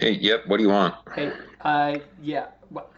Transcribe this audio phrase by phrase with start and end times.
[0.00, 0.46] Hey, yep.
[0.46, 0.94] What do you want?
[1.14, 1.30] Hey,
[1.60, 2.46] uh, yeah.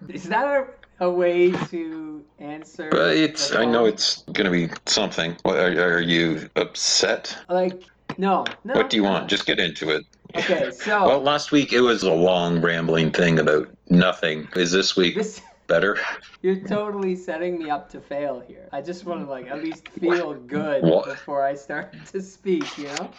[0.08, 2.90] Is that a, a way to answer?
[2.94, 3.52] Uh, it's.
[3.52, 5.36] I know it's gonna be something.
[5.42, 7.36] What, are, are you upset?
[7.48, 7.82] like
[8.18, 8.74] no, no.
[8.74, 9.10] What do you no.
[9.10, 9.28] want?
[9.28, 10.04] Just get into it.
[10.36, 14.46] Okay, so Well, last week it was a long rambling thing about nothing.
[14.54, 15.40] Is this week this
[15.72, 15.96] better?
[16.43, 18.68] you're totally setting me up to fail here.
[18.72, 21.07] I just want to like at least feel good What?
[21.07, 22.66] before I start to speak.
[22.77, 23.11] You know?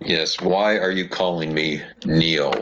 [0.00, 0.40] Yes.
[0.40, 2.54] Why are you calling me Neil?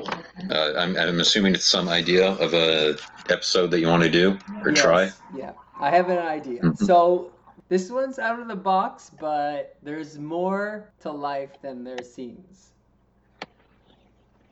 [0.51, 2.97] Uh, I'm, I'm assuming it's some idea of a
[3.31, 5.03] episode that you want to do or Yes, try.
[5.35, 6.61] Yeah, I have an idea.
[6.63, 6.77] Mhm.
[6.77, 7.33] So
[7.69, 12.73] this one's out of the box, but there's more to life than there seems.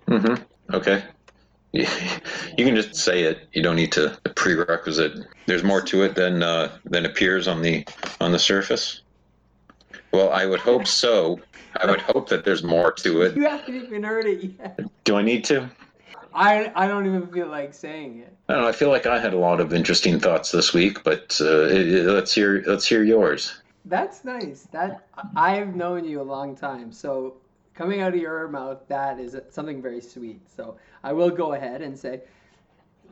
[0.09, 0.42] Mm-hmm.
[0.75, 1.02] Okay.
[1.73, 3.48] You can just say it.
[3.52, 5.27] You don't need to prerequisite.
[5.47, 7.84] There's more to it than uh, than appears on the
[8.20, 9.02] on the surface.
[10.12, 11.41] Well, I would hope so.
[11.80, 13.37] I would hope that there's more to it.
[13.37, 14.80] You haven't even heard it yet.
[15.05, 15.69] Do I need to?
[16.33, 18.33] I I don't even feel like saying it.
[18.48, 18.69] I don't know.
[18.69, 21.89] I feel like I had a lot of interesting thoughts this week, but uh, it-
[21.92, 23.61] it- let's hear let's hear yours.
[23.84, 24.67] That's nice.
[24.72, 25.06] That
[25.37, 27.34] I've known you a long time, so
[27.77, 30.41] coming out of your mouth, that is something very sweet.
[30.50, 32.22] So I will go ahead and say,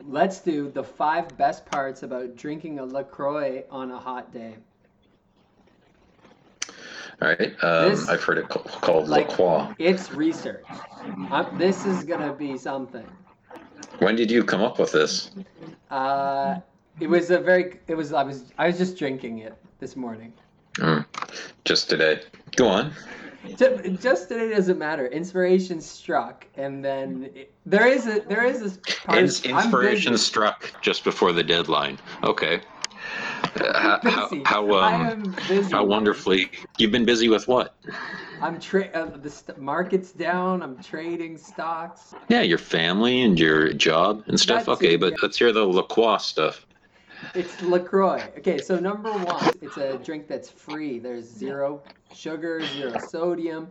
[0.03, 4.55] let's do the five best parts about drinking a Lacroix on a hot day.
[7.21, 7.53] All right.
[7.63, 9.75] Um, This- I've heard it ca- called like- La Croix.
[9.79, 10.65] It's research.
[11.31, 13.07] i this is gonna be something.
[13.99, 15.31] When did you come up with this?
[15.89, 16.59] Uh,
[16.99, 17.79] it was a very.
[17.87, 18.11] It was.
[18.11, 18.51] I was.
[18.57, 20.33] I was just drinking it this morning.
[20.79, 21.05] Mm,
[21.63, 22.21] just today.
[22.57, 22.91] Go on.
[23.55, 25.07] Ju- Just today doesn't matter.
[25.07, 29.19] Inspiration struck, and then it, there is a there is a part.
[29.19, 31.97] Ins- I'm inspiration struck just before the deadline.
[32.23, 32.61] Okay.
[33.59, 34.43] Uh, how how Busy.
[34.45, 35.33] how, I um,
[35.71, 37.75] how wonderfully you've been busy with what?
[38.41, 40.61] I'm tra- uh, the st- market's down.
[40.61, 42.13] I'm trading stocks.
[42.27, 44.65] Yeah, your family and your job and stuff.
[44.65, 45.17] That okay, too, but yeah.
[45.21, 46.65] let's hear the La Croix stuff.
[47.33, 48.23] It's Lacroix.
[48.37, 50.99] Okay, so number one, it's a drink that's free.
[50.99, 51.81] There's zero
[52.13, 53.69] sugar, zero sodium,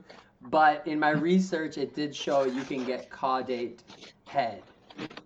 [0.51, 3.79] but in my research, it did show you can get caudate
[4.27, 4.63] head,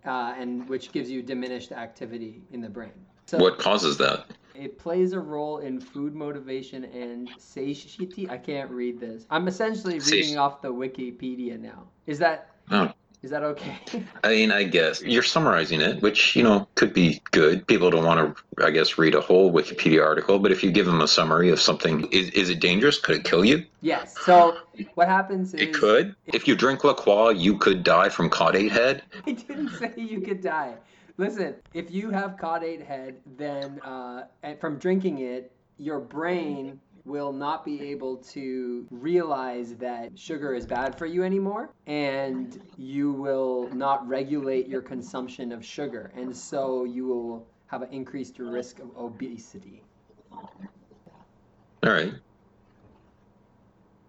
[0.05, 2.91] uh, and which gives you diminished activity in the brain.
[3.25, 4.25] So What causes that?
[4.55, 8.29] It plays a role in food motivation and satiety.
[8.29, 9.25] I can't read this.
[9.29, 11.87] I'm essentially reading off the Wikipedia now.
[12.07, 12.91] Is that Oh.
[13.21, 13.77] Is that okay?
[14.23, 17.67] I mean, I guess you're summarizing it, which you know could be good.
[17.67, 20.85] People don't want to, I guess, read a whole Wikipedia article, but if you give
[20.85, 22.97] them a summary of something, is, is it dangerous?
[22.97, 23.65] Could it kill you?
[23.81, 24.15] yes.
[24.25, 24.57] So
[24.95, 26.15] what happens is It could.
[26.27, 29.03] If you drink La Croix, you could die from caudate head.
[29.27, 30.75] I didn't say you could die.
[31.17, 34.23] Listen, if you have caudate head, then uh,
[34.61, 40.97] from drinking it, your brain will not be able to realize that sugar is bad
[40.97, 47.05] for you anymore, and you will not regulate your consumption of sugar, and so you
[47.05, 49.83] will have an increased risk of obesity.
[50.31, 52.13] All right.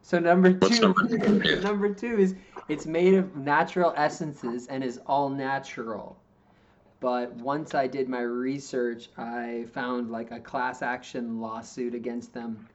[0.03, 1.61] So number two, number- yeah.
[1.61, 2.35] number two is
[2.69, 6.17] it's made of natural essences and is all natural.
[7.01, 12.67] But once I did my research, I found like a class action lawsuit against them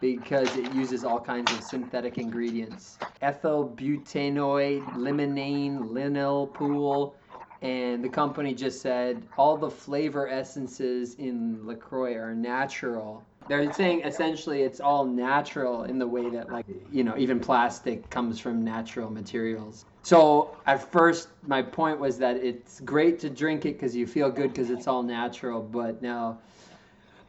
[0.00, 2.98] because it uses all kinds of synthetic ingredients.
[3.20, 7.14] Ethyl butanoate, limonene, linalool,
[7.62, 13.24] and the company just said all the flavor essences in LaCroix are natural.
[13.48, 18.08] They're saying essentially it's all natural in the way that like you know even plastic
[18.10, 19.86] comes from natural materials.
[20.02, 24.30] So at first my point was that it's great to drink it because you feel
[24.30, 25.60] good because it's all natural.
[25.62, 26.38] But now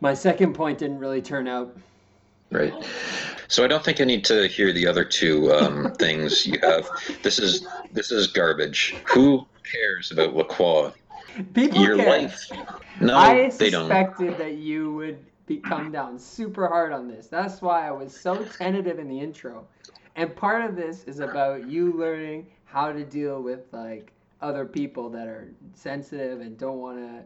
[0.02, 1.76] my second point didn't really turn out.
[2.52, 2.74] Right.
[3.48, 6.88] So I don't think I need to hear the other two um, things you have.
[7.24, 8.96] This is this is garbage.
[9.14, 10.92] Who cares about Croix?
[11.54, 12.22] People Your care.
[12.22, 12.52] life.
[13.00, 13.84] No, I they don't.
[13.84, 17.28] suspected that you would be come down super hard on this.
[17.28, 19.66] That's why I was so tentative in the intro.
[20.16, 24.12] And part of this is about you learning how to deal with like
[24.42, 27.24] other people that are sensitive and don't want to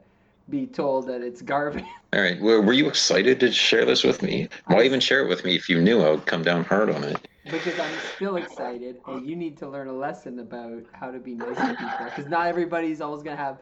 [0.50, 1.86] be told that it's garbage.
[2.14, 2.40] All right.
[2.42, 4.48] Well, were you excited to share this with me?
[4.68, 7.04] Why even share it with me if you knew I would come down hard on
[7.04, 7.28] it?
[7.46, 11.36] because I'm still excited, and you need to learn a lesson about how to be
[11.36, 12.06] nice to people.
[12.06, 13.58] Because not everybody's always gonna have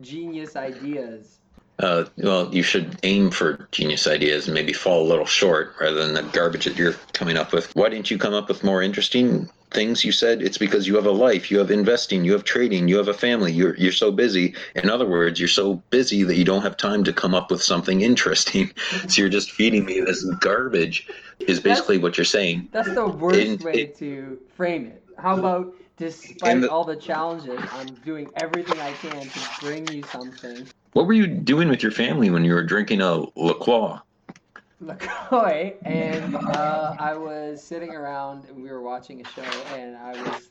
[0.00, 1.40] genius ideas.
[1.78, 6.06] Uh, well, you should aim for genius ideas and maybe fall a little short rather
[6.06, 7.74] than the garbage that you're coming up with.
[7.76, 10.04] Why didn't you come up with more interesting things?
[10.04, 12.96] You said it's because you have a life, you have investing, you have trading, you
[12.96, 13.52] have a family.
[13.52, 14.54] You're you're so busy.
[14.74, 17.62] In other words, you're so busy that you don't have time to come up with
[17.62, 18.72] something interesting.
[19.08, 21.06] so you're just feeding me this garbage.
[21.40, 22.68] Is basically what you're saying.
[22.72, 25.04] That's the worst In- way it- to frame it.
[25.18, 30.02] How about Despite the- all the challenges, I'm doing everything I can to bring you
[30.02, 30.66] something.
[30.92, 34.00] What were you doing with your family when you were drinking a La
[34.80, 39.42] LaCroix, and uh, I was sitting around and we were watching a show,
[39.74, 40.50] and I was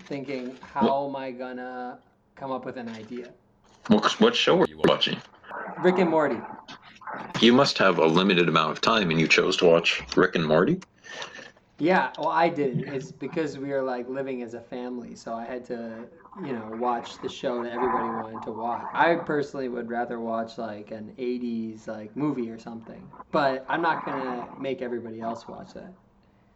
[0.00, 1.98] thinking, how am I gonna
[2.34, 3.30] come up with an idea?
[3.86, 5.20] What, what show were you watching?
[5.82, 6.40] Rick and Morty.
[7.40, 10.46] You must have a limited amount of time, and you chose to watch Rick and
[10.46, 10.80] Morty.
[11.78, 12.86] Yeah, well, I didn't.
[12.88, 16.06] It's because we were like living as a family, so I had to,
[16.40, 18.88] you know, watch the show that everybody wanted to watch.
[18.92, 24.04] I personally would rather watch like an '80s like movie or something, but I'm not
[24.04, 25.92] gonna make everybody else watch that.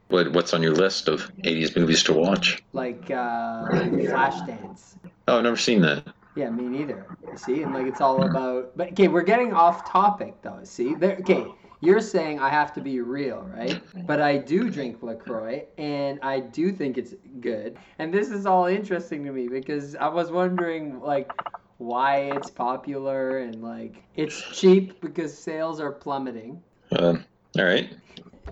[0.09, 2.63] What, what's on your list of '80s movies to watch?
[2.73, 4.97] Like uh, Flashdance.
[5.27, 6.07] Oh, I've never seen that.
[6.35, 7.07] Yeah, me neither.
[7.31, 8.77] You see, and like it's all about.
[8.77, 10.61] But okay, we're getting off topic though.
[10.65, 11.17] See, there.
[11.21, 13.81] Okay, you're saying I have to be real, right?
[14.07, 17.79] But I do drink Lacroix, and I do think it's good.
[17.99, 21.31] And this is all interesting to me because I was wondering like
[21.79, 26.63] why it's popular and like it's cheap because sales are plummeting.
[26.99, 27.25] Um,
[27.59, 27.95] all right,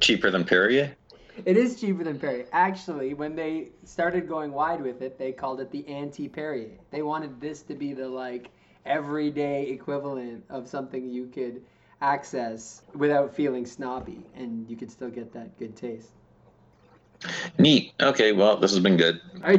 [0.00, 0.94] cheaper than Perrier.
[1.44, 2.46] It is cheaper than Perrier.
[2.52, 6.78] Actually, when they started going wide with it, they called it the anti Perrier.
[6.90, 8.50] They wanted this to be the like
[8.84, 11.62] everyday equivalent of something you could
[12.01, 16.11] access without feeling snobby and you could still get that good taste.
[17.59, 17.93] Neat.
[18.01, 19.21] Okay, well, this has been good.
[19.43, 19.57] Are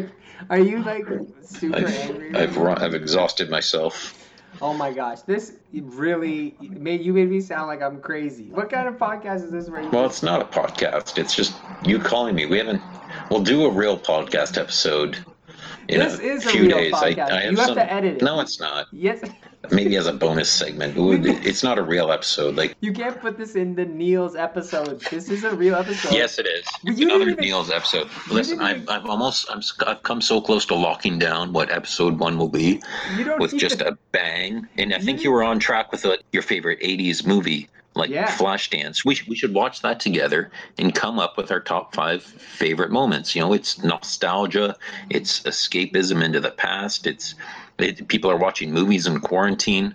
[0.49, 1.05] are you like
[1.41, 2.27] super angry?
[2.29, 4.13] I've right I've, run, I've exhausted myself.
[4.61, 8.49] Oh my gosh, this really made you made me sound like I'm crazy.
[8.51, 9.69] What kind of podcast is this?
[9.69, 11.17] Where you Well, it's not a podcast.
[11.17, 12.45] It's just you calling me.
[12.45, 12.81] We haven't.
[13.31, 15.17] We'll do a real podcast episode
[15.87, 16.93] in This a is a few real days.
[16.93, 17.31] podcast.
[17.31, 18.21] I, I have You have some, to edit it.
[18.21, 18.87] No, it's not.
[18.91, 19.21] yes,
[19.71, 20.95] Maybe as a bonus segment.
[20.97, 22.55] It It's not a real episode.
[22.55, 25.01] Like, you can't put this in the Neil's episode.
[25.11, 26.13] This is a real episode.
[26.13, 26.65] yes, it is.
[26.83, 28.07] It's didn't another even- Neil's episode.
[28.31, 32.37] Listen, I've, I've almost I'm, I've come so close to locking down what episode one
[32.37, 32.81] will be
[33.17, 34.67] You don't with just a bang.
[34.77, 37.67] And I You think didn't- you were on track with uh your favorite '80s movie.
[37.97, 38.27] Like Yeah.
[38.27, 42.23] Flashdance, we should, we should watch that together and come up with our top five
[42.23, 43.35] favorite moments.
[43.35, 44.75] You know, it's nostalgia,
[45.09, 47.07] it's escapism into the past.
[47.07, 47.35] It's
[47.79, 49.93] it, people are watching movies in quarantine.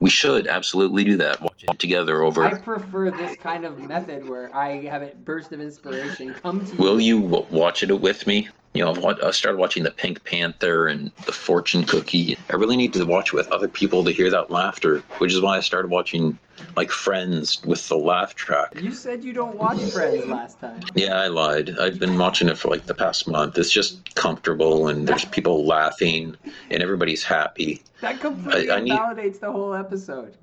[0.00, 1.42] We should absolutely do that.
[1.42, 2.44] Watch it together over.
[2.44, 6.76] I prefer this kind of method where I have a burst of inspiration come to
[6.76, 7.18] Will you.
[7.18, 8.48] you w- watch it with me?
[8.72, 12.38] You know, I've I started watching the Pink Panther and the Fortune Cookie.
[12.50, 15.56] I really need to watch with other people to hear that laughter, which is why
[15.58, 16.38] I started watching
[16.78, 18.80] like Friends with the laugh track.
[18.80, 20.78] You said you don't watch Friends last time.
[20.94, 21.76] Yeah, I lied.
[21.76, 23.58] I've been watching it for like the past month.
[23.58, 26.36] It's just comfortable and there's people laughing
[26.70, 27.82] and everybody's happy.
[28.00, 30.36] That completely I- I need- invalidates the whole episode.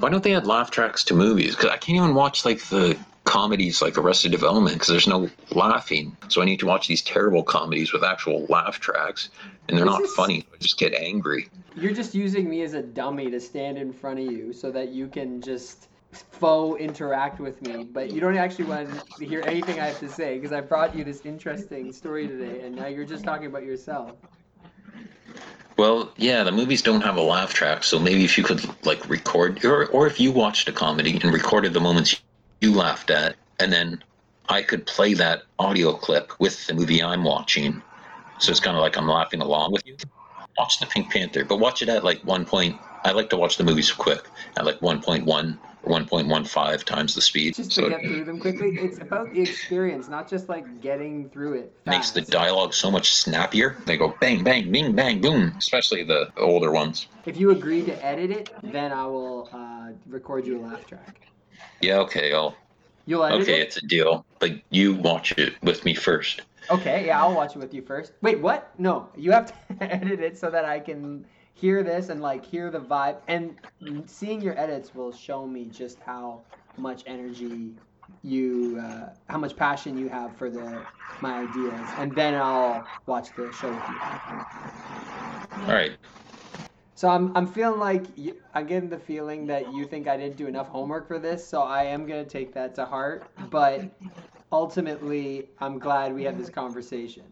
[0.00, 1.54] Why don't they add laugh tracks to movies?
[1.54, 2.98] Because I can't even watch like the
[3.36, 6.16] comedies like Arrested Development because there's no laughing.
[6.28, 9.28] So I need to watch these terrible comedies with actual laugh tracks,
[9.68, 10.46] and they're This not is- funny.
[10.54, 11.50] I just get angry.
[11.76, 14.88] You're just using me as a dummy to stand in front of you so that
[14.88, 18.88] you can just faux interact with me, but you don't actually want
[19.18, 22.62] to hear anything I have to say because I brought you this interesting story today,
[22.64, 24.12] and now you're just talking about yourself.
[25.76, 29.06] Well, yeah, the movies don't have a laugh track, so maybe if you could like
[29.10, 32.18] record, or or if you watched a comedy and recorded the moments
[32.60, 34.02] you laughed at, and then
[34.48, 37.82] I could play that audio clip with the movie I'm watching,
[38.38, 39.96] so it's kind of like I'm laughing along with you.
[40.58, 42.78] Watch the Pink Panther, but watch it at like one point.
[43.04, 44.26] I like to watch the movies quick
[44.56, 48.70] at like 1.1 or 1.15 times the speed, Just so to get through them quickly.
[48.70, 51.76] It's about the experience, not just like getting through it.
[51.86, 53.76] makes the dialogue so much snappier.
[53.86, 55.54] They go bang, bang, bing, bang, boom.
[55.58, 57.06] Especially the older ones.
[57.26, 61.28] If you agree to edit it, then I will uh, record you a laugh track.
[61.80, 62.56] Yeah, okay, I'll
[63.06, 63.68] You'll edit Okay, it?
[63.68, 64.24] it's a deal.
[64.38, 66.42] But you watch it with me first.
[66.70, 68.12] Okay, yeah, I'll watch it with you first.
[68.22, 68.72] Wait, what?
[68.78, 72.70] No, you have to edit it so that I can hear this and like hear
[72.70, 73.16] the vibe.
[73.28, 73.54] And
[74.06, 76.40] seeing your edits will show me just how
[76.76, 77.70] much energy
[78.22, 80.82] you, uh, how much passion you have for the
[81.20, 85.66] my ideas, and then I'll watch the show with you.
[85.66, 85.92] All right.
[86.96, 90.38] So I'm, I'm feeling like you, I'm getting the feeling that you think I didn't
[90.38, 93.26] do enough homework for this, so I am gonna take that to heart.
[93.50, 93.84] But
[94.50, 97.24] ultimately, I'm glad we had this conversation.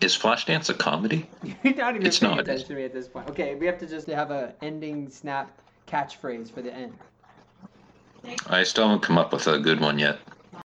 [0.00, 1.28] Is Flashdance a comedy?
[1.64, 2.40] You're not even It's paying not.
[2.40, 3.28] attention to me at this point.
[3.28, 6.94] Okay, we have to just have a ending snap catchphrase for the end.
[8.46, 10.18] I still haven't come up with a good one yet.